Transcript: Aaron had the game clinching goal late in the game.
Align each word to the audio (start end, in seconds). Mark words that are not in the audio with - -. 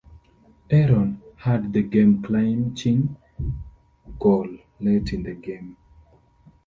Aaron 0.71 1.21
had 1.35 1.71
the 1.73 1.83
game 1.83 2.23
clinching 2.23 3.15
goal 4.19 4.47
late 4.79 5.13
in 5.13 5.21
the 5.21 5.35
game. 5.35 5.77